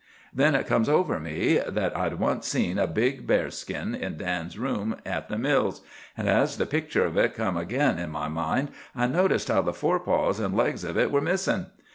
[0.33, 4.57] "Then it comes over me that I'd once seen a big bear skin in Dan's
[4.57, 5.81] room at the Mills,
[6.17, 9.61] an' as the picture of it come up agin in my mind, I noticed how
[9.61, 11.67] the fore paws and legs of it were missin'.